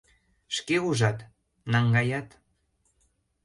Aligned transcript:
Шке 0.55 0.77
ужат: 0.87 1.17
наҥгаят..." 1.71 2.29